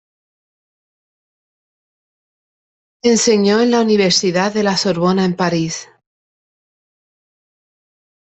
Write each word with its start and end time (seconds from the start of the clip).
Enseñó 3.03 3.61
en 3.61 3.69
la 3.69 3.81
Universidad 3.81 4.51
de 4.51 4.63
la 4.63 4.75
Sorbona 4.75 5.25
en 5.25 5.35
Paris. 5.35 5.87